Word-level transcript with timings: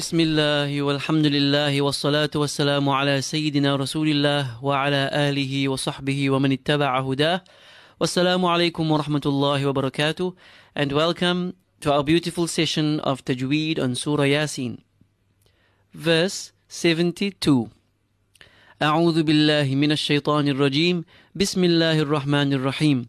بسم 0.00 0.20
الله 0.20 0.82
والحمد 0.82 1.26
لله 1.26 1.82
والصلاة 1.82 2.30
والسلام 2.34 2.88
على 2.88 3.20
سيدنا 3.20 3.76
رسول 3.76 4.08
الله 4.08 4.64
وعلى 4.64 5.10
آله 5.28 5.68
وصحبه 5.68 6.30
ومن 6.30 6.52
اتبع 6.52 7.00
هداه 7.00 7.44
والسلام 8.00 8.42
عليكم 8.46 8.84
ورحمة 8.90 9.24
الله 9.26 9.66
وبركاته 9.66 10.34
and 10.74 10.92
welcome 10.92 11.52
to 11.82 11.92
our 11.92 12.02
beautiful 12.02 12.46
session 12.46 13.00
of 13.00 13.22
Tajweed 13.26 13.76
on 13.78 13.94
Surah 13.94 14.24
Yasin. 14.24 14.78
Verse 15.92 16.52
72 16.70 17.68
أعوذ 18.82 19.22
بالله 19.22 19.74
من 19.74 19.92
الشيطان 19.92 20.48
الرجيم 20.48 21.04
بسم 21.34 21.64
الله 21.64 21.98
الرحمن 22.00 22.52
الرحيم 22.52 23.06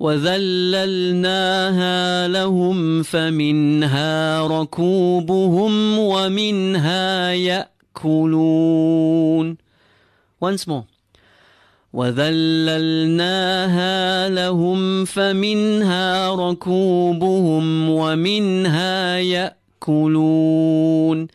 وذللناها 0.00 1.98
لهم 2.28 3.02
فمنها 3.02 4.46
ركوبهم 4.46 5.98
ومنها 5.98 7.32
يأكلون. 7.32 9.56
Once 10.40 10.68
more. 10.68 10.84
وذللناها 11.92 13.48
لهم 14.28 15.04
فمنها 15.04 16.34
ركوبهم 16.34 17.90
ومنها 17.90 19.18
يأكلون. 19.18 21.28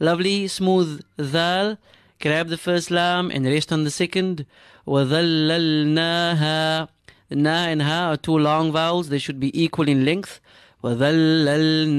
Lovely 0.00 0.48
smooth 0.48 1.00
ذال. 1.20 1.76
Grab 2.22 2.48
the 2.48 2.58
first 2.58 2.90
lam 2.90 3.30
and 3.30 3.46
rest 3.46 3.72
on 3.72 3.84
the 3.84 3.90
second. 3.90 4.44
وذللناها 4.86 6.88
Na 7.29 7.65
and 7.67 7.81
Ha 7.81 8.11
are 8.11 8.17
two 8.17 8.37
long 8.37 8.71
vowels. 8.71 9.09
They 9.09 9.17
should 9.17 9.39
be 9.39 9.51
equal 9.59 9.87
in 9.87 10.05
length. 10.05 10.39
وَذَلَّلْنَاهَا 10.83 11.93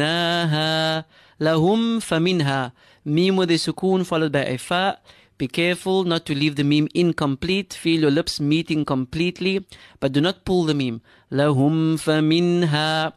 لَهُمْ 1.40 1.98
فَمِنْهَا 2.00 2.72
Meme 3.04 3.36
with 3.36 3.50
a 3.50 3.54
sukoon 3.54 4.04
followed 4.06 4.32
by 4.32 4.44
a 4.44 4.56
fa. 4.58 4.98
Be 5.38 5.48
careful 5.48 6.04
not 6.04 6.24
to 6.26 6.34
leave 6.34 6.56
the 6.56 6.64
meme 6.64 6.88
incomplete. 6.94 7.74
Feel 7.74 8.00
your 8.02 8.10
lips 8.10 8.40
meeting 8.40 8.84
completely, 8.84 9.66
but 10.00 10.12
do 10.12 10.20
not 10.20 10.44
pull 10.44 10.64
the 10.64 10.74
meme. 10.74 11.00
لَهُمْ 11.30 11.96
فَمِنْهَا 11.98 13.12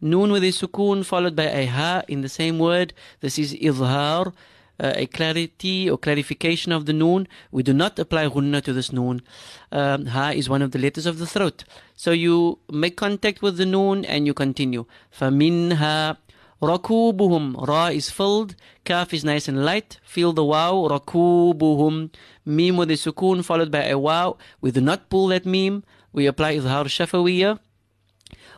Noon 0.00 0.32
with 0.32 0.42
a 0.42 0.48
sukoon 0.48 1.04
followed 1.04 1.36
by 1.36 1.44
a 1.44 1.66
ha 1.66 2.02
in 2.08 2.22
the 2.22 2.28
same 2.28 2.58
word. 2.58 2.92
This 3.20 3.38
is 3.38 3.54
izhar 3.54 4.32
uh, 4.80 4.92
a 4.96 5.06
clarity 5.06 5.88
or 5.88 5.98
clarification 5.98 6.72
of 6.72 6.86
the 6.86 6.92
noon. 6.92 7.28
We 7.50 7.62
do 7.62 7.72
not 7.72 7.98
apply 7.98 8.28
gunna 8.28 8.60
to 8.62 8.72
this 8.72 8.92
noon. 8.92 9.22
Um, 9.70 10.06
ha 10.06 10.30
is 10.30 10.48
one 10.48 10.62
of 10.62 10.72
the 10.72 10.78
letters 10.78 11.06
of 11.06 11.18
the 11.18 11.26
throat. 11.26 11.64
So 11.94 12.10
you 12.10 12.58
make 12.70 12.96
contact 12.96 13.42
with 13.42 13.56
the 13.56 13.66
noon 13.66 14.04
and 14.04 14.26
you 14.26 14.34
continue. 14.34 14.86
فَمِنْهَا 15.18 16.16
رَكُوبُهُمْ 16.62 17.66
Ra 17.66 17.86
is 17.86 18.10
filled. 18.10 18.54
Kaf 18.84 19.12
is 19.14 19.24
nice 19.24 19.48
and 19.48 19.64
light. 19.64 19.98
Feel 20.04 20.32
the 20.32 20.44
wow. 20.44 20.88
رَكُوبُهُمْ 20.90 22.10
Meme 22.44 22.76
with 22.76 22.90
a 22.90 22.94
sukoon 22.94 23.44
followed 23.44 23.70
by 23.70 23.84
a 23.84 23.98
wow. 23.98 24.36
We 24.60 24.70
do 24.70 24.80
not 24.80 25.08
pull 25.08 25.28
that 25.28 25.46
meme. 25.46 25.84
We 26.12 26.26
apply 26.26 26.56
izhar 26.56 26.86
shafawiyah. 26.86 27.58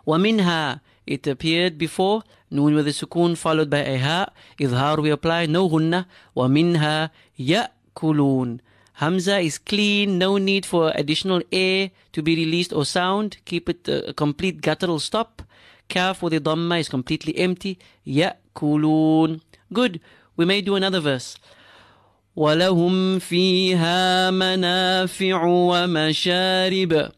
وَمِنْهَا 0.06 0.80
It 1.06 1.26
appeared 1.26 1.76
before. 1.76 2.22
Noon 2.50 2.74
with 2.74 2.86
a 2.86 2.90
sukoon 2.90 3.36
followed 3.36 3.70
by 3.70 3.78
a 3.78 3.98
ha. 3.98 4.28
Idhar 4.60 5.02
we 5.02 5.10
apply. 5.10 5.46
No 5.46 5.68
gunna. 5.68 6.06
وَمِنْهَا 6.36 7.10
يَأْكُلُونَ 7.38 8.60
Hamza 8.98 9.38
is 9.40 9.58
clean, 9.58 10.18
no 10.18 10.38
need 10.38 10.64
for 10.64 10.92
additional 10.94 11.42
air 11.50 11.90
to 12.12 12.22
be 12.22 12.36
released 12.36 12.72
or 12.72 12.84
sound. 12.84 13.38
Keep 13.44 13.68
it 13.68 13.88
a 13.88 14.12
complete 14.14 14.60
guttural 14.60 15.00
stop. 15.00 15.42
Kaf 15.88 16.22
with 16.22 16.32
a 16.32 16.40
dhamma 16.40 16.78
is 16.78 16.88
completely 16.88 17.36
empty. 17.36 17.78
يَأْكُلُونَ 18.06 19.40
Good. 19.72 20.00
We 20.36 20.44
may 20.44 20.60
do 20.60 20.76
another 20.76 21.00
verse. 21.00 21.36
ولهم 22.36 23.18
فيها 23.18 24.30
منافع 24.30 25.44
ومشارب 25.44 27.10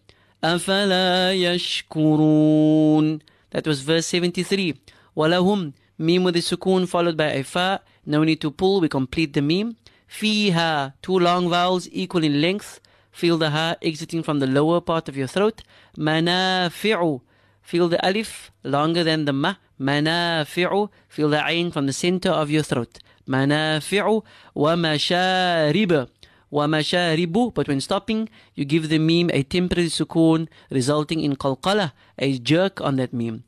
أفلا 0.44 1.32
يشكرون 1.32 3.18
That 3.52 3.66
was 3.66 3.80
verse 3.80 4.06
73. 4.06 4.74
Walahum, 5.16 5.72
meme 5.98 6.24
with 6.24 6.34
the 6.34 6.40
sukoon 6.40 6.86
followed 6.88 7.16
by 7.16 7.26
a 7.32 7.42
fa. 7.42 7.80
No 8.04 8.22
need 8.24 8.40
to 8.40 8.50
pull, 8.50 8.80
we 8.80 8.88
complete 8.88 9.32
the 9.32 9.42
meme. 9.42 9.76
Fiha, 10.08 10.92
two 11.02 11.18
long 11.18 11.48
vowels 11.48 11.88
equal 11.90 12.22
in 12.24 12.40
length. 12.40 12.80
Feel 13.10 13.38
the 13.38 13.50
ha 13.50 13.76
exiting 13.82 14.22
from 14.22 14.38
the 14.40 14.46
lower 14.46 14.80
part 14.80 15.08
of 15.08 15.16
your 15.16 15.26
throat. 15.26 15.62
Manafi'u, 15.96 17.20
feel 17.62 17.88
the 17.88 18.04
alif 18.06 18.52
longer 18.62 19.02
than 19.02 19.24
the 19.24 19.32
ma. 19.32 19.54
Manafi'u, 19.80 20.90
feel 21.08 21.28
the 21.30 21.42
ain 21.46 21.70
from 21.70 21.86
the 21.86 21.92
center 21.92 22.30
of 22.30 22.50
your 22.50 22.62
throat. 22.62 22.98
Manafi'u 23.26 24.22
wa 24.54 24.74
masharib. 24.74 26.08
ومشارب 26.52 27.54
but 27.54 27.66
when 27.68 27.80
stopping 27.80 28.28
you 28.54 28.64
give 28.64 28.88
the 28.88 28.98
meme 28.98 29.30
a 29.32 29.42
temporary 29.42 29.88
sukoon 29.88 30.48
resulting 30.70 31.20
in 31.20 31.34
qalqala 31.34 31.92
a 32.18 32.38
jerk 32.38 32.80
on 32.80 32.96
that 32.96 33.12
meme 33.12 33.42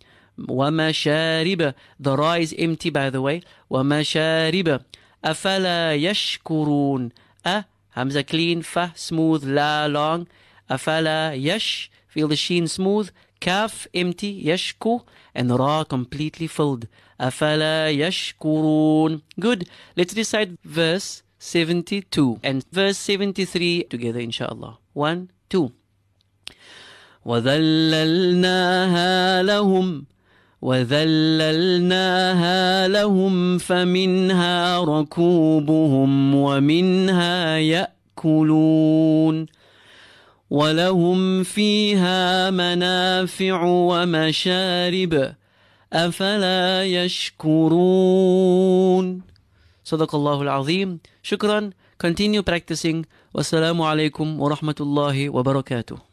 ومشارب 0.49 1.75
the 2.01 2.17
ra 2.17 2.35
is 2.35 2.53
empty 2.59 2.91
by 2.91 3.11
the 3.11 3.21
way 3.21 3.41
ومشارب 3.71 4.81
أفلا 5.25 5.95
يشكرون 5.95 7.09
أ 7.47 7.63
همزة 7.97 8.23
clean 8.23 8.63
ف 8.63 8.79
smooth 9.09 9.45
لا 9.45 9.89
long 9.89 10.27
أفلا 10.71 11.35
يش 11.35 11.91
feel 12.09 12.29
the 12.29 12.37
sheen 12.37 12.67
smooth 12.69 13.09
kaf 13.41 13.87
empty 13.97 14.25
يشكو 14.25 15.01
and 15.35 15.51
ra 15.51 15.85
completely 15.85 16.47
filled 16.47 16.87
أفلا 17.21 17.91
يشكرون 17.91 19.23
good 19.41 19.65
let's 19.97 20.15
recite 20.15 20.51
verse 20.65 21.23
72 21.41 22.39
and 22.43 22.65
verse 22.73 22.99
73 22.99 23.85
together 23.91 24.21
inshallah 24.21 24.79
1 24.95 25.29
2 25.51 25.71
وذللناها 28.19 29.43
لهم 29.43 30.05
وذللناها 30.64 32.58
لهم 32.88 33.58
فمنها 33.58 34.80
ركوبهم 34.80 36.36
ومنها 36.36 37.58
يأكلون 37.58 39.46
ولهم 40.50 41.44
فيها 41.44 42.50
منافع 42.52 43.64
ومشارب 43.64 45.36
أفلا 45.94 46.84
يشكرون. 46.84 48.26
صدق 49.84 50.16
الله 50.16 50.42
العظيم. 50.42 51.00
شكرا. 51.24 51.70
Continue 52.04 52.42
practicing. 52.52 53.04
والسلام 53.34 53.82
عليكم 53.82 54.42
ورحمة 54.42 54.76
الله 54.80 55.30
وبركاته. 55.30 56.13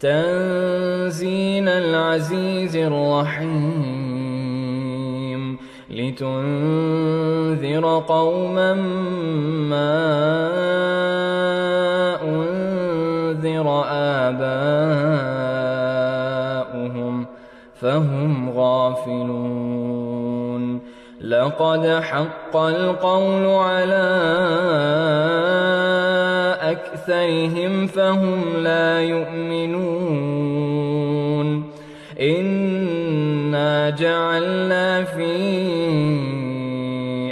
تنزيل 0.00 1.68
العزيز 1.68 2.76
الرحيم 2.76 4.26
لتنذر 5.90 7.44
قوما 8.08 8.74
ما 9.70 10.16
أنذر 12.22 13.84
آباؤهم 13.88 14.46
فهم 17.80 18.50
غافلون 18.50 19.66
لقد 21.20 21.86
حق 22.02 22.56
القول 22.56 23.46
على 23.46 24.06
أكثرهم 26.70 27.86
فهم 27.86 28.56
لا 28.56 29.00
يؤمنون. 29.00 30.16
إنا 32.20 33.90
جعلنا 33.90 35.04
في 35.04 35.32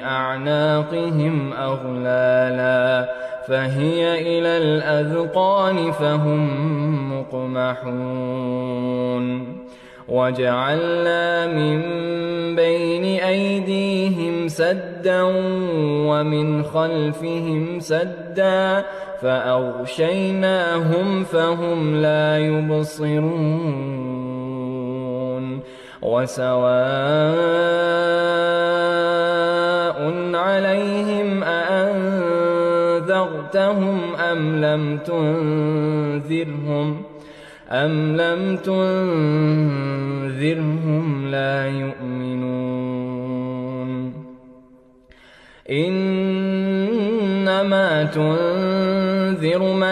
أعناقهم 0.04 1.52
أغلالا 1.52 3.14
فهي 3.48 4.20
إلى 4.38 4.58
الأذقان 4.58 5.92
فهم 5.92 6.48
مقمحون. 7.18 8.84
وجعلنا 10.08 11.46
من 11.46 11.82
بين 12.56 13.04
أيديهم 13.04 14.48
سدا 14.48 15.22
ومن 16.08 16.62
خلفهم 16.62 17.80
سدا 17.80 18.84
فأغشيناهم 19.20 21.24
فهم 21.24 21.96
لا 21.96 22.38
يبصرون 22.38 23.84
وسواء 26.02 27.64
عليهم 30.34 31.42
أأنذرتهم 31.42 32.14
أم 34.14 34.64
لم 34.64 34.98
تنذرهم 34.98 37.02
أم 37.70 38.16
لم 38.16 38.56
تنذرهم 38.56 39.84
لا 41.30 41.66
يؤمنون 41.66 42.54
إنما 45.70 46.84
تنذر 48.04 48.73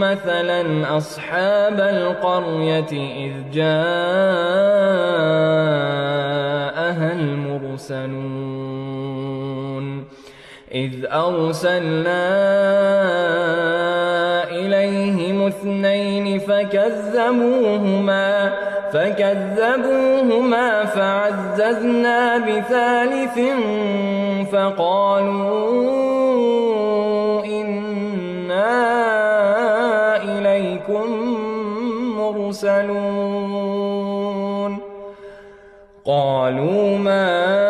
مثلا 0.00 0.96
أصحاب 0.96 1.80
القرية 1.80 2.92
إذ 2.92 3.32
جاءها 3.52 3.70
المرسلون 7.12 8.50
إذ 10.74 10.92
أرسلنا 11.06 12.30
إليهم 14.50 15.46
اثنين 15.46 16.38
فكذبوهما 16.38 18.20
فكذبوهما 18.92 20.84
فعززنا 20.84 22.38
بثالث 22.38 23.38
فقالوا 24.52 25.84
إنا 27.44 28.72
إليكم 30.22 31.06
مرسلون. 32.18 33.50
قالوا 36.06 36.98
ما 36.98 37.69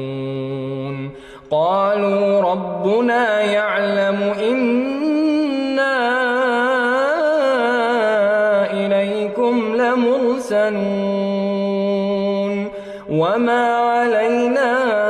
قالوا 1.51 2.41
ربنا 2.41 3.41
يعلم 3.41 4.35
إنا 4.49 5.97
إليكم 8.73 9.77
لمرسلون. 9.77 11.21
وما 13.11 13.77
علينا 13.77 15.10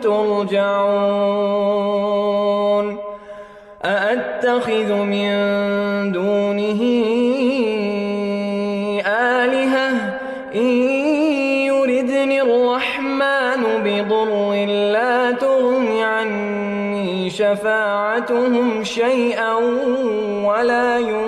ترجعون 0.00 1.78
أأتخذ 3.84 4.92
من 4.92 5.32
دونه 6.12 6.80
آلهة 9.06 10.18
إن 10.54 10.70
يردني 11.66 12.42
الرحمن 12.42 13.62
بضر 13.84 14.54
لا 14.66 15.30
تغن 15.30 16.00
عني 16.00 17.30
شفاعتهم 17.30 18.84
شيئا 18.84 19.54
ولا 20.44 20.98
ينقذون 20.98 21.27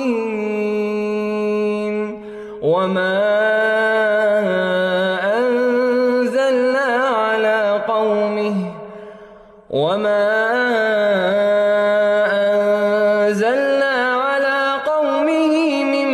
وما 2.71 3.17
أنزلنا 5.37 6.89
على 7.23 7.83
قومه 7.87 8.55
وما 9.69 10.51
من 15.93 16.09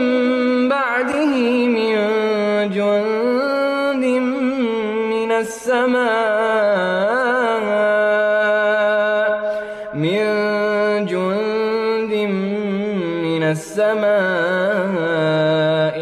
بعده 0.69 1.33
من 1.77 1.95
جند 2.69 4.05
من 5.13 5.31
السماء 5.31 6.07
من 9.93 10.25
جند 11.05 12.13
من 12.13 12.56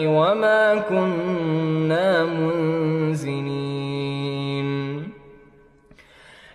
وما 0.07 0.75
كنا 0.89 2.23
منزلين. 2.25 3.55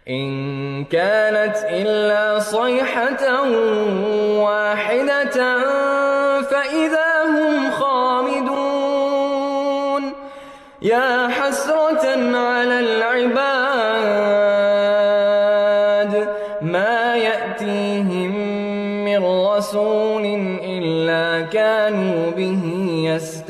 إن 0.08 0.84
كانت 0.84 1.56
إلا 1.64 2.38
صيحة 2.38 3.44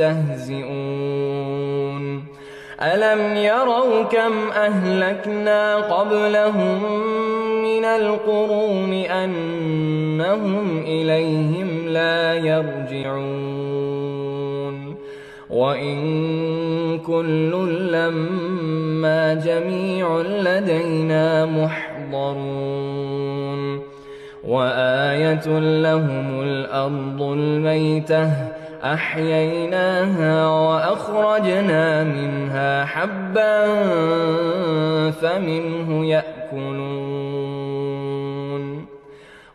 يستهزئون 0.01 0.71
ألم 2.83 3.37
يروا 3.37 4.03
كم 4.03 4.51
أهلكنا 4.51 5.77
قبلهم 5.77 6.83
من 7.63 7.85
القرون 7.85 8.93
أنهم 8.93 10.79
إليهم 10.79 11.89
لا 11.89 12.35
يرجعون. 12.35 13.51
وإن 15.51 16.99
كل 16.99 17.51
لما 17.93 19.35
جميع 19.35 20.21
لدينا 20.21 21.47
محضرون. 21.47 23.21
وآية 24.45 25.59
لهم 25.59 26.43
الأرض 26.43 27.23
الميتة 27.23 28.50
أحييناها 28.85 30.47
وأخرجنا 30.47 32.05
منها 32.05 32.85
حبا 32.85 33.67
فمنه 35.11 36.07
يأكلون. 36.07 37.51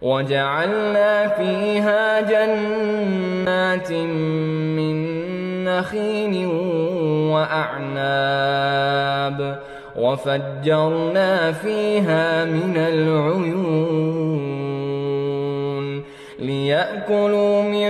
وجعلنا 0.02 1.28
فيها 1.28 2.22
جنات 2.22 3.92
من 3.92 4.96
نخيل 5.66 6.48
وأعناب. 7.34 8.96
وفجرنا 9.96 11.52
فيها 11.52 12.46
من 12.46 12.78
العيون 12.78 14.06
ليأكلوا 16.40 17.62
من 17.62 17.90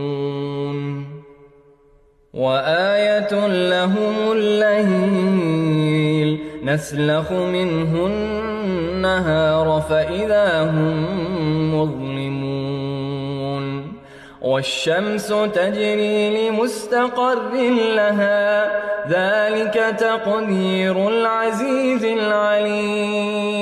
وآية 2.33 3.47
لهم 3.47 4.31
الليل 4.31 5.71
نسلخ 6.63 7.31
منه 7.31 8.05
النهار 8.05 9.83
فإذا 9.89 10.61
هم 10.63 11.75
مظلمون 11.75 12.81
والشمس 14.41 15.27
تجري 15.27 16.49
لمستقر 16.49 17.53
لها 17.95 18.71
ذلك 19.07 19.95
تقدير 19.99 21.09
العزيز 21.09 22.05
العليم 22.05 23.61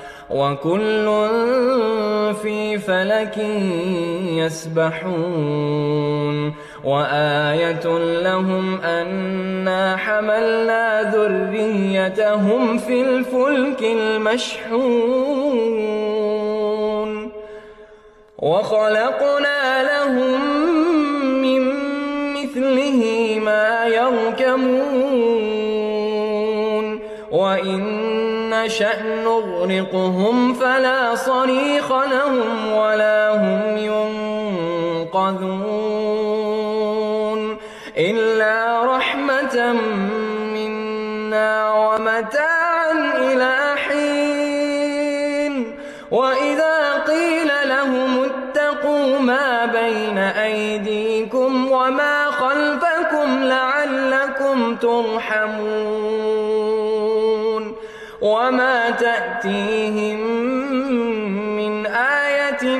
وكل 0.33 1.05
في 2.41 2.77
فلك 2.77 3.37
يسبحون 4.81 5.91
وآية 6.83 7.97
لهم 8.23 8.81
أنا 8.81 9.97
حملنا 9.97 11.11
ذريتهم 11.15 12.77
في 12.77 13.01
الفلك 13.01 13.83
المشحون 13.83 15.31
وخلقنا 18.39 19.83
لهم 19.83 20.41
من 21.41 21.61
مثله 22.33 23.39
ما 23.45 23.85
يركمون 23.85 25.31
وإن 27.31 28.00
نشأ 28.65 29.03
نغرقهم 29.03 30.53
فلا 30.53 31.15
صريخ 31.15 31.91
لهم 31.91 32.71
ولا 32.73 33.29
هم 33.35 33.77
ينقذون 35.07 35.41
إلا 37.97 38.85
رحمة 38.95 39.73
منا 40.53 41.73
ومتاعا 41.73 42.91
إلى 43.17 43.75
حين. 43.87 45.77
وإذا 46.11 46.93
قيل 47.07 47.51
لهم 47.65 48.23
اتقوا 48.23 49.19
ما 49.19 49.65
بين 49.65 50.17
أيديكم 50.17 51.71
وما 51.71 52.25
خلفكم 52.25 53.43
لعلكم 53.43 54.75
ترحمون. 54.75 56.30
وما 58.21 58.89
تأتيهم 58.89 60.19
من 61.55 61.85
آية 61.85 62.75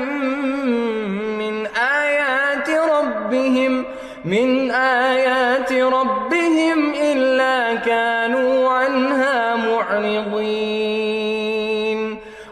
من 1.38 1.68
آيات 1.68 2.70
ربهم 2.70 3.86
من 4.26 4.72
آيات 4.72 5.74
ربهم 5.74 6.94
إلا 6.94 7.76
كانوا 7.76 8.70
عنها 8.70 9.56
معرضين 9.56 11.12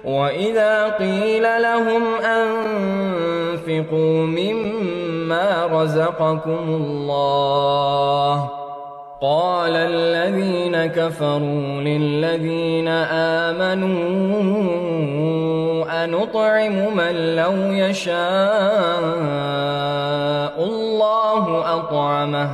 وإذا 0.03 0.89
قيل 0.89 1.61
لهم 1.61 2.15
أنفقوا 2.15 4.25
مما 4.25 5.69
رزقكم 5.71 6.63
الله 6.67 8.58
قال 9.21 9.75
الذين 9.75 10.85
كفروا 10.85 11.81
للذين 11.81 12.87
آمنوا 13.47 13.89
أنطعم 16.03 16.97
من 16.97 17.35
لو 17.35 17.53
يشاء 17.73 18.15
الله 20.63 21.75
أطعمه 21.75 22.49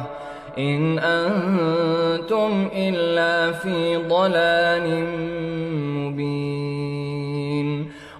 إن 0.57 0.99
أنتم 0.99 2.69
إلا 2.75 3.51
في 3.51 3.97
ضلال 3.97 5.05
مبين 5.97 6.75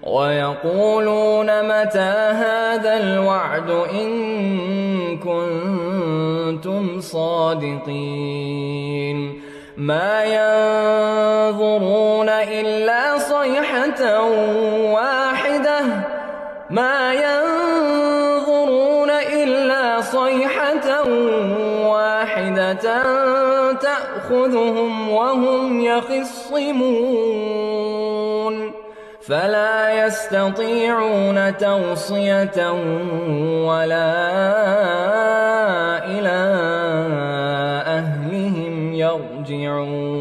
ويقولون 0.02 1.46
متى 1.46 2.14
هذا 2.32 2.96
الوعد 2.96 3.70
إن 3.70 5.18
كنتم 5.18 5.75
صادقين. 7.00 7.86
ما 9.76 10.24
ينظرون 10.24 12.28
إلا 12.28 13.18
صيحة 13.18 14.22
واحدة. 14.92 15.80
ما 16.70 17.14
ينظرون 17.14 19.10
إلا 19.10 20.00
صيحة 20.00 21.08
واحدة 21.86 23.02
تأخذهم 23.72 25.10
وهم 25.10 25.80
يخصمون. 25.80 27.95
فلا 29.28 30.06
يستطيعون 30.06 31.56
توصية 31.58 32.70
ولا 33.66 34.12
إلى 36.06 36.38
أهلهم 37.86 38.94
يرجعون. 38.94 40.16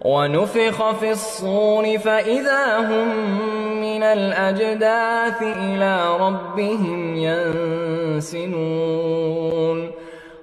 ونفخ 0.00 0.90
في 0.90 1.10
الصور 1.10 1.98
فإذا 1.98 2.78
هم 2.78 3.08
من 3.80 4.02
الأجداث 4.02 5.42
إلى 5.42 6.16
ربهم 6.20 7.16
ينسلون. 8.18 8.58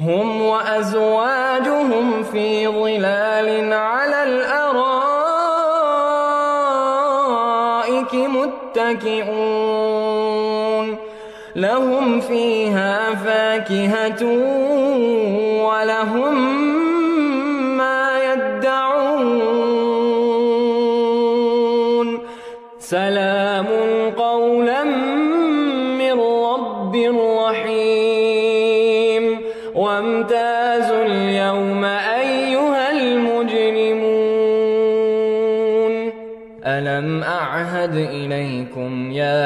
هم 0.00 0.42
وأزواجهم 0.42 2.22
في 2.22 2.68
ظلال 2.68 3.72
على 3.72 4.22
الأرائك 4.22 4.54
متكئون. 8.14 9.70
لهم 11.56 12.20
فيها 12.20 13.14
فاكهة 13.14 14.24
ولهم 15.64 16.79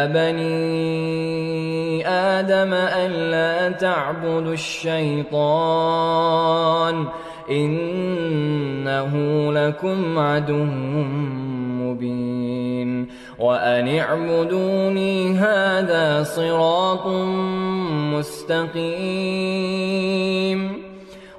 يا 0.05 0.09
بني 0.09 2.09
آدم 2.09 2.75
ألا 2.75 3.71
تعبدوا 3.71 4.53
الشيطان 4.53 5.35
إنه 7.51 9.13
لكم 9.53 10.19
عدو 10.19 10.65
مبين 11.81 13.09
وأن 13.39 13.99
اعبدوني 13.99 15.39
هذا 15.39 16.23
صراط 16.23 17.07
مستقيم 18.15 18.95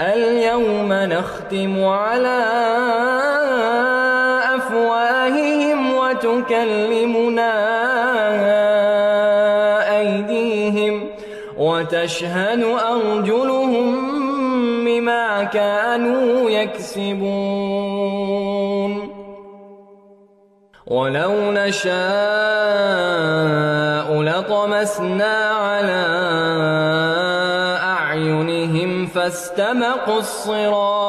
اليوم 0.00 0.92
نختم 0.92 1.84
على 1.84 2.44
أفواههم 4.54 5.94
وتكلمنا 5.94 7.52
أيديهم 9.98 11.08
وتشهد 11.58 12.64
أرجلهم 12.64 13.96
بما 14.84 15.44
كانوا 15.44 16.50
يكسبون. 16.50 18.06
ولو 20.86 21.52
نشاء 21.52 21.96
لطمسنا 24.22 25.34
على 25.50 26.25
فاستبقوا 29.26 30.18
الصراط. 30.18 31.02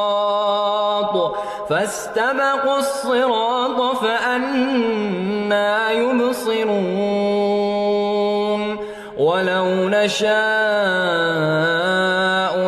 فاستبقوا 1.70 2.78
الصراط 2.78 3.96
فأنا 3.96 5.90
يبصرون. 5.90 6.78
ولو 9.18 9.88
نشاء 9.88 10.30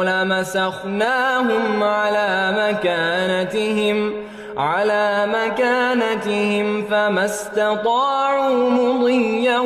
لمسخناهم 0.02 1.82
على 1.82 2.54
مكانتهم 2.58 4.12
على 4.56 5.26
مكانتهم 5.26 6.84
فما 6.84 7.24
استطاعوا 7.24 8.70
مضيا 8.70 9.58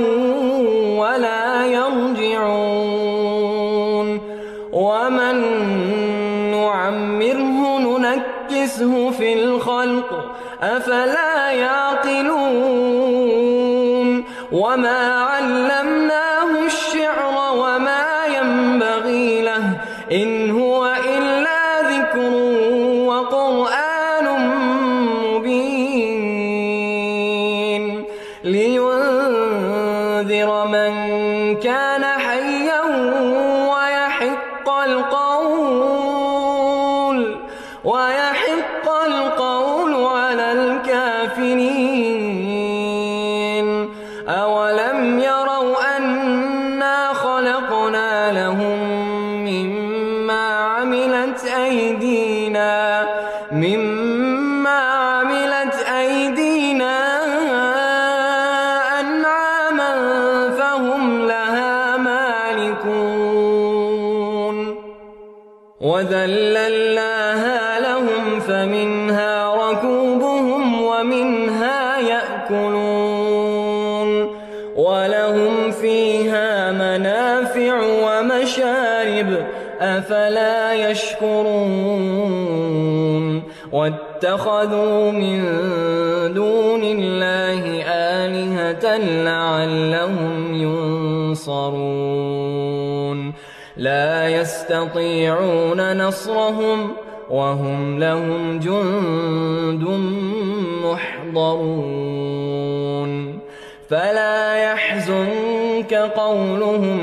ولا 0.99 1.67
يرجعون. 1.67 3.05
ومن 4.73 5.64
ننكسه 8.65 9.11
في 9.11 9.33
الخلق 9.33 10.37
أفلا 10.63 11.51
يعقلون 11.51 12.35
وما 14.53 15.13
علمناه 15.23 15.84
ويحق 37.85 38.89
القول 39.07 39.64
أفلا 79.85 80.91
يشكرون 80.91 82.45
واتخذوا 83.73 85.11
من 85.11 85.43
دون 86.35 86.83
الله 86.85 87.83
آلهة 87.83 88.97
لعلهم 89.25 90.55
ينصرون 91.35 92.25
لا 93.77 94.29
يستطيعون 94.29 96.07
نصرهم 96.07 96.93
وهم 97.31 97.99
لهم 97.99 98.59
جند 98.59 99.85
محضرون 100.85 102.15
فلا 103.89 104.57
يحزنك 104.57 105.95
قولهم 105.95 107.01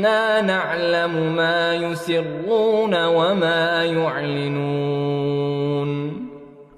إنا 0.00 0.40
نعلم 0.40 1.36
ما 1.36 1.74
يسرون 1.74 3.04
وما 3.04 3.84
يعلنون. 3.84 5.00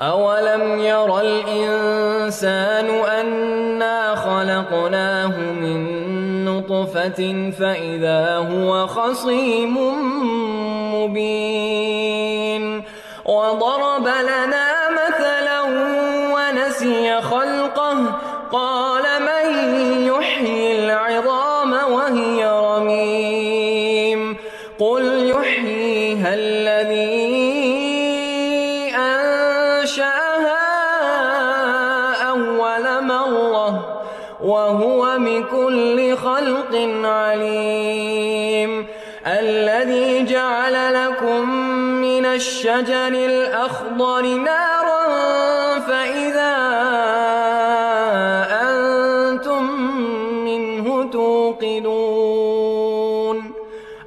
أولم 0.01 0.79
ير 0.79 1.21
الإنسان 1.21 2.87
أنا 2.91 4.15
خلقناه 4.15 5.39
من 5.39 5.81
نطفة 6.45 7.51
فإذا 7.59 8.37
هو 8.37 8.87
خصيم 8.87 9.77
مبين. 10.95 12.83
وضرب 13.25 14.07
لنا 14.07 14.91
مثلا 14.91 15.63
ونسي 16.35 17.21
خلقه. 17.21 17.97
قال 18.53 18.82
الشجر 42.73 43.09
الأخضر 43.09 44.23
نارا 44.23 45.05
فإذا 45.79 46.57
أنتم 48.63 49.63
منه 50.45 51.11
توقدون 51.11 52.33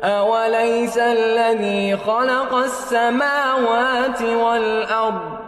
أوليس 0.03 0.97
الذي 0.97 1.97
خلق 1.97 2.55
السماوات 2.55 4.21
والأرض؟ 4.21 5.45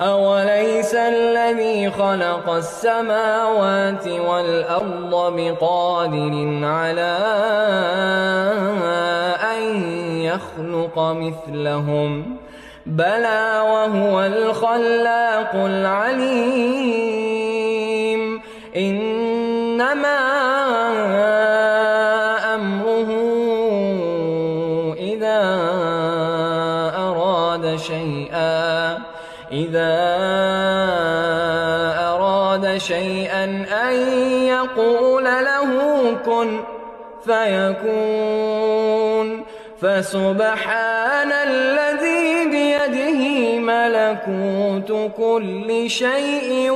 أوليس 0.00 0.94
الذي 0.94 1.90
خلق 1.90 2.50
السماوات 2.50 4.08
والأرض 4.08 5.32
بقادر 5.36 6.60
على 6.64 7.18
أن 9.42 9.99
يخلق 10.34 10.98
مثلهم. 10.98 12.36
بلى 12.86 13.60
وهو 13.64 14.20
الخلاق 14.20 15.54
العليم. 15.54 17.10
إنما 18.76 20.18
أمره 22.54 23.10
إذا 24.98 25.40
أراد 26.98 27.76
شيئا. 27.76 28.98
إذا 29.52 29.96
أراد 32.14 32.76
شيئا 32.76 33.44
أن 33.88 33.94
يقول 34.46 35.24
له 35.24 35.70
كن 36.26 36.60
فيكون. 37.24 38.40
فسبحان 39.80 41.32
الذي 41.32 42.50
بيده 42.52 43.20
ملكوت 43.58 44.90
كل 45.16 45.90
شيء 45.90 46.70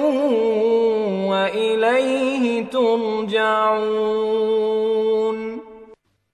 وإليه 1.28 2.64
ترجعون 2.64 4.24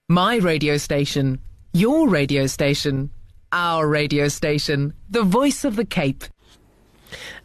My 0.09 0.37
radio 0.37 0.77
station, 0.77 1.39
your 1.73 2.09
radio 2.09 2.47
station, 2.47 3.11
our 3.53 3.89
radio 3.89 4.29
station, 4.29 4.93
the 5.09 5.23
voice 5.23 5.65
of 5.65 5.77
the 5.77 5.85
Cape. 5.85 6.25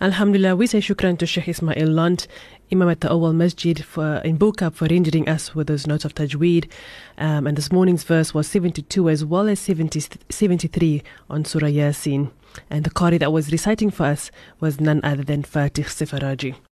Alhamdulillah, 0.01 0.55
we 0.55 0.67
say 0.67 0.79
shukran 0.81 1.17
to 1.19 1.25
Sheikh 1.25 1.47
Ismail 1.47 1.87
Lunt, 1.87 2.27
Imam 2.71 2.89
at 2.89 3.01
the 3.01 3.09
Awal 3.11 3.33
Masjid 3.33 3.83
for, 3.83 4.17
in 4.17 4.37
Bukab 4.37 4.73
for 4.73 4.87
rendering 4.87 5.29
us 5.29 5.53
with 5.53 5.67
those 5.67 5.85
notes 5.85 6.03
of 6.03 6.15
Tajweed. 6.15 6.69
Um, 7.17 7.45
and 7.45 7.55
this 7.55 7.71
morning's 7.71 8.03
verse 8.03 8.33
was 8.33 8.47
72 8.47 9.09
as 9.09 9.23
well 9.23 9.47
as 9.47 9.59
70, 9.59 10.01
73 10.29 11.03
on 11.29 11.45
Surah 11.45 11.67
Yasin. 11.67 12.31
And 12.69 12.83
the 12.83 12.89
Qari 12.89 13.19
that 13.19 13.31
was 13.31 13.51
reciting 13.51 13.91
for 13.91 14.05
us 14.05 14.31
was 14.59 14.79
none 14.79 15.01
other 15.03 15.23
than 15.23 15.43
Fatih 15.43 15.85
Sifaraji. 15.85 16.55